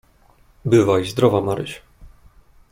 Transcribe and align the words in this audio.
"Bywaj 0.65 1.05
zdrowa, 1.09 1.41
Maryś." 1.41 1.81